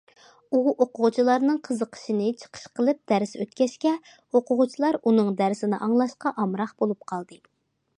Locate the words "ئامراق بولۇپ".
6.41-7.09